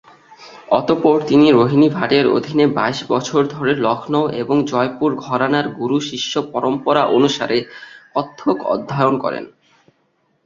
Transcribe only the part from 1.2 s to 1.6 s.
তিনি